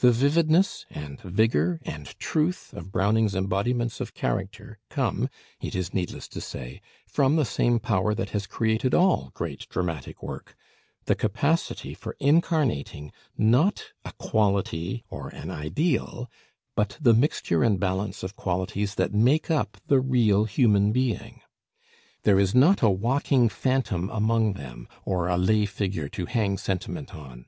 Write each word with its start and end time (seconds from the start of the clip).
The 0.00 0.12
vividness 0.12 0.84
and 0.90 1.18
vigor 1.18 1.80
and 1.86 2.08
truth 2.20 2.74
of 2.74 2.92
Browning's 2.92 3.34
embodiments 3.34 3.98
of 3.98 4.12
character 4.12 4.76
come, 4.90 5.30
it 5.62 5.74
is 5.74 5.94
needless 5.94 6.28
to 6.28 6.42
say, 6.42 6.82
from 7.06 7.36
the 7.36 7.46
same 7.46 7.78
power 7.78 8.14
that 8.14 8.28
has 8.36 8.46
created 8.46 8.92
all 8.92 9.30
great 9.32 9.66
dramatic 9.70 10.22
work, 10.22 10.56
the 11.06 11.14
capacity 11.14 11.94
for 11.94 12.16
incarnating 12.20 13.12
not 13.38 13.94
a 14.04 14.12
quality 14.18 15.06
or 15.08 15.28
an 15.30 15.50
ideal, 15.50 16.28
but 16.76 16.98
the 17.00 17.14
mixture 17.14 17.64
and 17.64 17.80
balance 17.80 18.22
of 18.22 18.36
qualities 18.36 18.96
that 18.96 19.14
make 19.14 19.50
up 19.50 19.78
the 19.86 20.00
real 20.00 20.44
human 20.44 20.92
being. 20.92 21.40
There 22.24 22.38
is 22.38 22.54
not 22.54 22.82
a 22.82 22.90
walking 22.90 23.48
phantom 23.48 24.10
among 24.10 24.52
them, 24.52 24.86
or 25.06 25.28
a 25.28 25.38
lay 25.38 25.64
figure 25.64 26.10
to 26.10 26.26
hang 26.26 26.58
sentiment 26.58 27.14
on. 27.14 27.46